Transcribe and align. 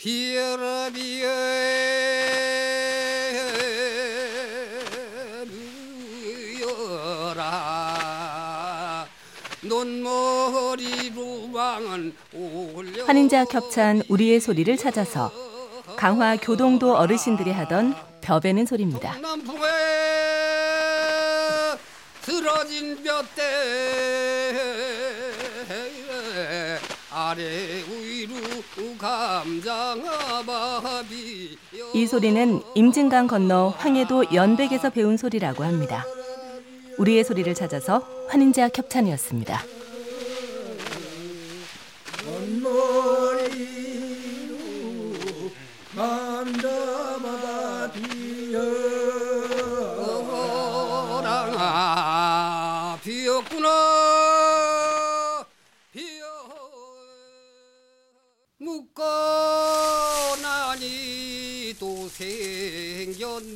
비어라 0.00 0.88
방은 11.60 12.14
환인자 13.06 13.44
겹찬 13.44 14.02
우리의 14.08 14.40
소리를 14.40 14.74
찾아서 14.78 15.30
강화 15.96 16.36
교동도 16.36 16.96
어르신들이 16.96 17.50
하던 17.50 17.94
벼베는 18.22 18.64
소리입니다. 18.64 19.18
쓰러진 22.22 23.02
볕대 23.04 24.09
이 31.94 32.06
소리는 32.06 32.62
임진강 32.74 33.26
건너 33.28 33.68
황해도 33.78 34.34
연백에서 34.34 34.90
배운 34.90 35.16
소리라고 35.16 35.62
합니다. 35.64 36.04
우리의 36.98 37.24
소리를 37.24 37.54
찾아서 37.54 38.06
환인자 38.28 38.68
협찬이었습니다. 38.74 39.62
비었구나 53.02 54.39
묶어나니 60.40 61.74
또 61.80 62.08
생겼네. 62.08 63.54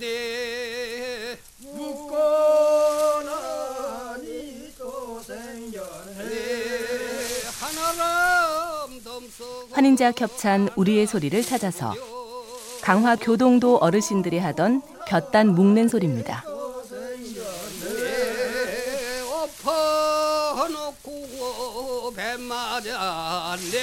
묶어나니 1.60 2.34
또 4.76 5.20
생겼네. 5.22 6.64
환인자 9.72 10.12
협찬 10.16 10.68
우리의 10.76 11.06
소리를 11.06 11.40
찾아서 11.42 11.94
강화 12.82 13.14
교동도 13.16 13.78
어르신들이 13.78 14.38
하던 14.38 14.82
볕단 15.06 15.54
묶는 15.54 15.88
소리입니다. 15.88 16.44
엎어놓고 20.64 22.12
배 22.14 22.36
맞았네 22.36 23.74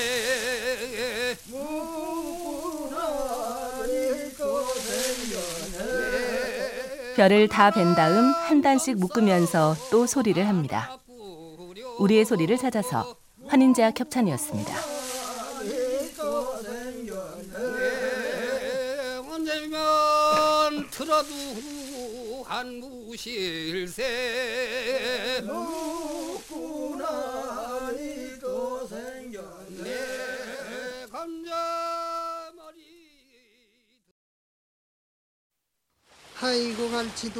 벼를 7.16 7.48
다벤 7.48 7.96
다음 7.96 8.32
한 8.32 8.62
단씩 8.62 8.98
묶으면서 8.98 9.76
또 9.92 10.06
소리를 10.08 10.48
합니다. 10.48 10.98
우리의 12.00 12.26
소리를 12.26 12.58
찾아서 12.58 13.16
환인제약 13.48 14.00
협찬이었습니다. 14.00 14.74
틀어도 20.92 22.44
한 22.46 22.80
무실세 22.80 24.04
묵구나 25.44 27.06
아이고 36.44 36.90
갈지도 36.90 37.40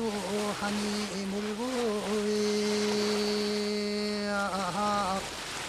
하니 0.60 1.26
물고 1.26 1.68
아, 4.30 5.20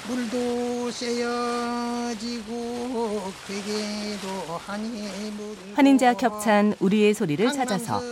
물도 0.06 0.90
쎄어지고 0.90 2.52
괴게도 3.48 4.28
하니 4.66 4.90
물 5.30 5.56
환인제약 5.74 6.22
협찬 6.22 6.74
우리의 6.78 7.14
소리를 7.14 7.50
찾아서 7.52 8.02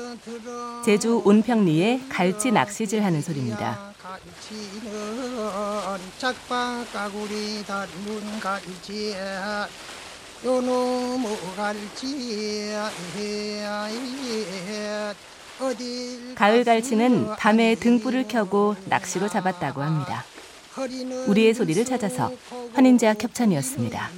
제주 0.87 1.21
온평리에 1.23 2.01
갈치 2.09 2.51
낚시질 2.53 3.05
하는 3.05 3.21
소리입니다. 3.21 3.93
갈치는 4.03 4.89
짝방 6.19 6.87
까구리 6.93 7.63
닮은 7.67 8.41
갈치 8.41 9.13
요놈의 9.13 9.69
가을 16.35 16.65
갈치는 16.65 17.37
밤에 17.37 17.75
등불을 17.75 18.27
켜고 18.29 18.77
낚시로 18.87 19.29
잡았다고 19.29 19.83
합니다. 19.83 20.25
우리의 21.27 21.53
소리를 21.53 21.85
찾아서 21.85 22.33
환인제약 22.73 23.23
협찬이었습니다. 23.23 24.11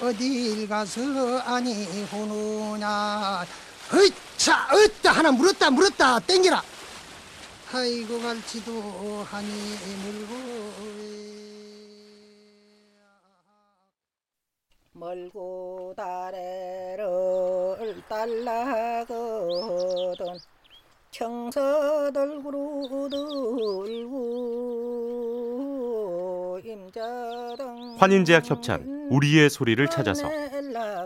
어딜 0.00 0.68
가서 0.68 1.38
아니 1.40 1.86
호느냐 2.12 3.44
으차 3.92 4.68
으따 4.72 5.10
하나 5.10 5.32
물었다 5.32 5.70
물었다 5.70 6.20
땡기라 6.20 6.62
아이고 7.72 8.20
갈치도 8.22 9.26
하니 9.28 9.48
물고 10.04 10.47
멀고 14.98 15.94
다래를 15.96 17.04
달라거든 18.08 19.06
청서들구로 21.10 22.88
들고 23.86 24.58
임자당 26.64 27.96
환인제약 27.98 28.50
협찬 28.50 29.08
우리의 29.10 29.48
소리를 29.50 29.86
찾아서 29.88 30.28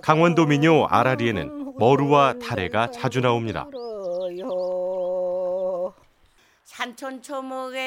강원도 0.00 0.46
민요 0.46 0.86
아라리에는 0.86 1.74
머루와 1.78 2.38
다래가 2.42 2.90
자주 2.90 3.20
나옵니다. 3.20 3.66
산천 6.64 7.20
초목에 7.22 7.80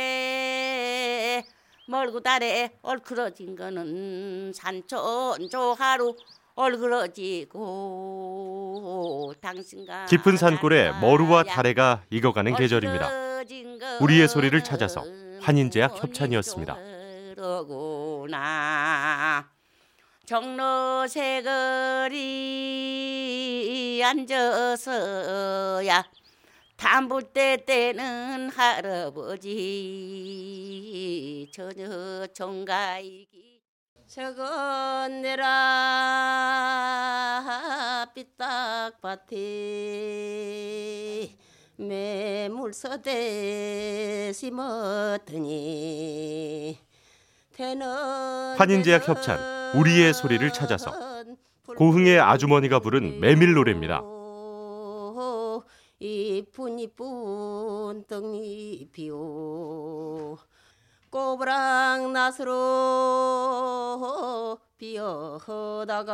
멀고 1.88 2.19
달에 2.19 2.78
얼그러진 2.81 3.56
거는 3.56 4.51
산천 4.53 5.50
조 5.50 5.73
하루 5.73 6.16
얼그러지고 6.56 7.62
당신과 9.41 10.07
깊은 10.07 10.35
산골에 10.38 10.94
머루와 11.01 11.44
다래가 11.44 12.01
익어가는 12.09 12.56
계절입니다. 12.56 13.09
우리의 14.01 14.28
소리를 14.28 14.63
찾아서 14.63 15.03
환인제약 15.41 16.01
협찬이었습니다. 16.01 16.75
그러구나 17.35 19.47
정로새 20.25 21.44
거리 21.44 22.16
앉아서야 24.03 26.03
담불대 26.77 27.65
때는 27.65 28.49
할아버지 28.49 29.51
저녁 31.53 32.33
총가이기 32.33 33.61
저건 34.07 35.21
내라 35.21 35.45
삐딱밭에 38.13 39.35
매물서대 41.77 43.11
심었더니 44.33 45.35
환인제약 48.57 49.07
협찬 49.07 49.75
우리의 49.75 50.13
소리를 50.13 50.51
찾아서 50.53 50.93
고흥의 51.78 52.19
아주머니가 52.19 52.79
부른 52.79 53.19
메밀 53.19 53.53
노래입니다. 53.53 54.15
이쁜 56.05 56.78
이쁜 56.79 58.03
떡잎이요 58.07 59.16
꼬부랑 61.09 62.13
낫으로 62.13 62.49
비어다가 64.78 66.09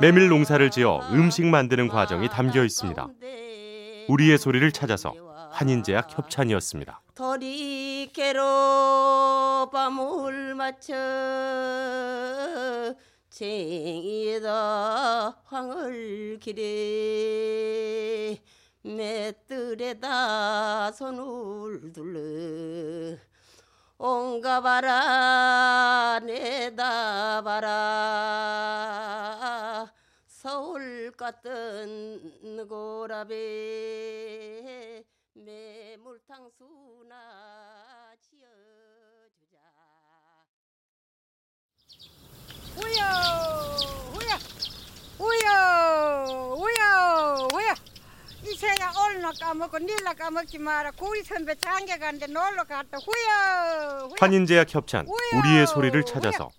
메밀 0.00 0.28
농사를 0.28 0.70
지어 0.70 1.00
음식 1.10 1.44
만드는 1.44 1.88
과정이 1.88 2.28
담겨 2.28 2.64
있습니다. 2.64 3.08
우리의 4.08 4.38
소리를 4.38 4.70
찾아서 4.72 5.12
환인제약 5.50 6.16
협찬이었습니다. 6.16 7.00
더리개로 7.14 8.42
밤을 9.72 10.54
맞춰 10.54 10.94
쟁이에다 13.30 14.44
황을 15.44 16.38
기래 16.40 16.62
맷들에다 18.84 20.12
손을 20.92 21.90
둘러 21.92 23.16
온가 23.96 24.60
봐라 24.60 26.20
내다 26.22 27.40
봐라. 27.42 27.70
서울 30.26 31.10
같은 31.12 32.66
고라베 32.68 33.32
매물탕수나 35.32 37.14
지어주자 38.20 39.56
우여 42.76 43.00
우여 44.12 44.36
우여 45.18 45.48
우여 46.58 47.48
우여 47.54 47.72
이새야 48.64 48.92
오늘 49.04 49.30
까먹고 49.38 49.78
닐라 49.78 50.14
까먹지 50.14 50.58
마라. 50.58 50.90
구이 50.92 51.22
선배 51.22 51.54
장계 51.54 51.98
간데 51.98 52.26
놀러 52.26 52.64
갔다. 52.64 52.96
후여 52.98 54.06
후여. 54.06 54.14
환인제약 54.18 54.74
협찬 54.74 55.06
우리의 55.06 55.66
소리를 55.66 56.02
찾아서. 56.04 56.50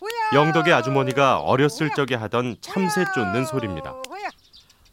후여. 0.00 0.40
영덕의 0.40 0.72
아주머니가 0.72 1.40
어렸을 1.40 1.88
후여. 1.88 1.94
적에 1.94 2.14
하던 2.14 2.56
참새 2.62 3.04
쫓는 3.14 3.44
소리입니다. 3.44 3.90
후여. 4.08 4.28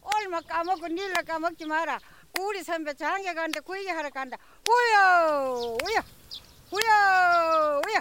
얼마 0.02 0.40
까먹고 0.40 0.88
닐라 0.88 1.22
까먹지 1.26 1.64
마라. 1.64 1.98
우리 2.38 2.62
선배 2.62 2.92
장계 2.94 3.32
간데 3.32 3.60
구이 3.60 3.86
하러 3.88 4.10
간다. 4.10 4.36
후여 4.68 5.76
후여. 5.82 6.02
후여 6.70 7.80
후여. 7.86 8.00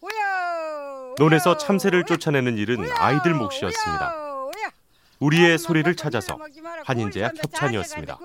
후여 0.00 1.14
논에서 1.18 1.56
참새를 1.56 2.04
쫓아내는 2.04 2.58
일은 2.58 2.90
아이들 2.92 3.32
몫이었습니다. 3.34 4.25
우리의 5.20 5.58
소리를 5.58 5.94
찾아서 5.96 6.38
환인제약 6.84 7.36
협찬이었습니다. 7.42 8.18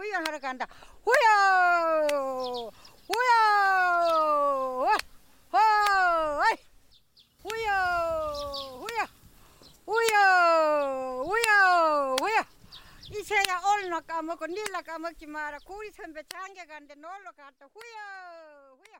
이새야 13.14 13.62
오늘 13.66 14.02
까먹고 14.02 14.48
닐라 14.48 14.82
까먹지 14.82 15.28
마라. 15.28 15.60
구리 15.60 15.92
선배 15.92 16.24
장계 16.28 16.66
간데 16.66 16.96
놀러 16.96 17.32
갔다. 17.38 17.68
후여 17.74 18.78
후여 18.80 18.98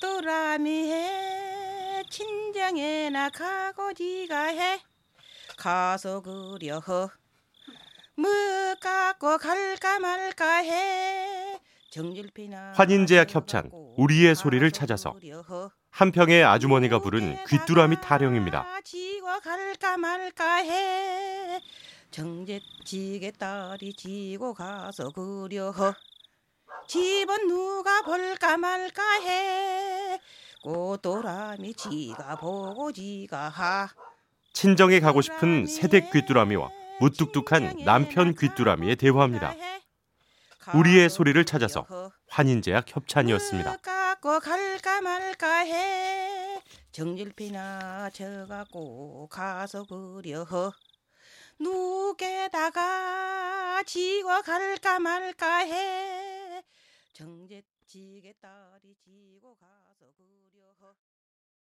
또라미 0.00 0.90
해 0.90 2.02
친정에 2.10 3.08
나 3.10 3.30
가고지가 3.30 4.44
해 4.46 4.82
가서 5.62 6.20
그려. 6.22 6.82
뭐 8.16 8.30
갖고 8.80 9.38
갈까 9.38 10.00
말까 10.00 10.56
해. 10.56 11.60
정질피나 11.92 12.72
환인제약 12.74 13.32
협찬 13.32 13.70
우리의 13.96 14.34
소리를 14.34 14.68
찾아서. 14.72 15.14
한평의 15.90 16.42
아주머니가 16.42 16.98
부른 16.98 17.44
귀뚜라미 17.46 18.00
타령입니다. 18.00 18.66
지고 18.82 19.26
갈까 19.38 19.96
말까 19.96 20.56
해. 20.56 21.60
정제지게 22.10 23.30
딸이 23.38 23.94
지고 23.94 24.54
가서 24.54 25.10
그려. 25.10 25.72
집은 26.88 27.46
누가 27.46 28.02
볼까 28.02 28.56
말까 28.56 29.02
해. 29.20 30.20
꽃도라미 30.64 31.74
지가 31.74 32.36
보고 32.36 32.90
지가 32.90 33.48
하 33.48 33.88
친정에 34.52 35.00
가고 35.00 35.22
싶은 35.22 35.66
새댁 35.66 36.10
귀뚜라미와 36.12 36.70
무뚝뚝한 37.00 37.84
남편 37.84 38.34
귀뚜라미의 38.34 38.96
대화입니다. 38.96 39.54
우리의 40.74 41.10
소리를 41.10 41.44
찾아서 41.44 41.86
환인제약 42.28 42.94
협찬이었습니다. 42.94 43.78
정질피나 46.92 48.10
져갖고 48.10 49.28
가서 49.28 49.84
그려 49.84 50.46
누게다가 51.58 52.82
지고 53.84 54.28
갈까 54.42 54.98
말까 54.98 55.58
해 55.58 56.62
정제지게 57.14 58.34
딸이 58.40 58.94
지고 59.02 59.56
가서 59.56 60.12
그려 60.16 60.51